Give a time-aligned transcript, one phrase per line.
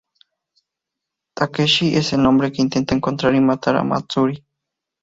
[1.35, 4.43] Takeshi es el hombre que intenta encontrar y matar a Matsuri.